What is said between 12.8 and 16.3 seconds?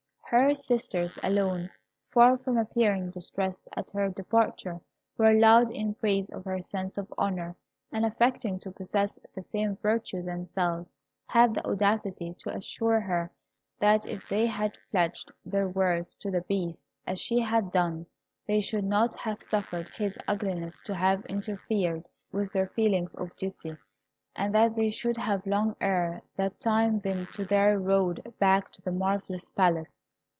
her that if they had pledged their words